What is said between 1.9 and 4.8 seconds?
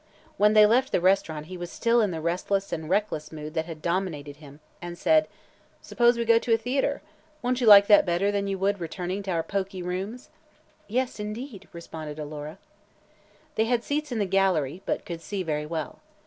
in the restless and reckless mood that had dominated him